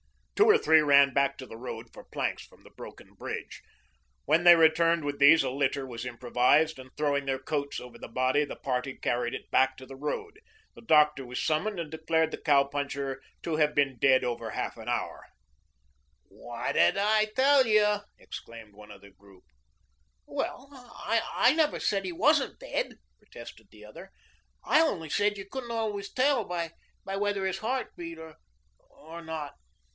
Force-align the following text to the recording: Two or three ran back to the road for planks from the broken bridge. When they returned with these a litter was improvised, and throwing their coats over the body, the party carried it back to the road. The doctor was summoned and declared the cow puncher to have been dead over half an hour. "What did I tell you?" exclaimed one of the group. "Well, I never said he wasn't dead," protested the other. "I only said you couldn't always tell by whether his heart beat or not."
Two 0.35 0.49
or 0.49 0.57
three 0.57 0.79
ran 0.81 1.13
back 1.13 1.37
to 1.37 1.45
the 1.45 1.57
road 1.59 1.93
for 1.93 2.03
planks 2.05 2.43
from 2.43 2.63
the 2.63 2.71
broken 2.71 3.13
bridge. 3.13 3.61
When 4.25 4.43
they 4.43 4.55
returned 4.55 5.03
with 5.05 5.19
these 5.19 5.43
a 5.43 5.51
litter 5.51 5.85
was 5.85 6.03
improvised, 6.07 6.79
and 6.79 6.89
throwing 6.97 7.25
their 7.27 7.37
coats 7.37 7.79
over 7.79 7.99
the 7.99 8.07
body, 8.07 8.43
the 8.43 8.55
party 8.55 8.95
carried 8.95 9.35
it 9.35 9.51
back 9.51 9.77
to 9.77 9.85
the 9.85 9.95
road. 9.95 10.39
The 10.73 10.81
doctor 10.81 11.23
was 11.23 11.39
summoned 11.43 11.79
and 11.79 11.91
declared 11.91 12.31
the 12.31 12.39
cow 12.41 12.63
puncher 12.63 13.21
to 13.43 13.57
have 13.57 13.75
been 13.75 13.99
dead 13.99 14.23
over 14.23 14.49
half 14.49 14.75
an 14.77 14.89
hour. 14.89 15.27
"What 16.29 16.71
did 16.71 16.97
I 16.97 17.25
tell 17.35 17.67
you?" 17.67 17.97
exclaimed 18.17 18.73
one 18.73 18.89
of 18.89 19.01
the 19.01 19.11
group. 19.11 19.43
"Well, 20.25 20.69
I 20.73 21.53
never 21.55 21.79
said 21.79 22.03
he 22.05 22.11
wasn't 22.11 22.57
dead," 22.57 22.95
protested 23.19 23.67
the 23.69 23.85
other. 23.85 24.09
"I 24.65 24.81
only 24.81 25.09
said 25.09 25.37
you 25.37 25.45
couldn't 25.45 25.69
always 25.69 26.11
tell 26.11 26.43
by 26.43 26.71
whether 27.05 27.45
his 27.45 27.59
heart 27.59 27.95
beat 27.95 28.17
or 28.17 28.39
not." 29.21 29.53